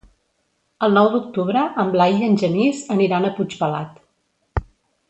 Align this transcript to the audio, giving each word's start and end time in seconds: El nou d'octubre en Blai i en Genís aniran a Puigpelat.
El 0.87 0.95
nou 0.99 1.09
d'octubre 1.15 1.65
en 1.83 1.93
Blai 1.97 2.17
i 2.17 2.25
en 2.31 2.41
Genís 2.45 2.83
aniran 2.99 3.27
a 3.31 3.35
Puigpelat. 3.39 4.69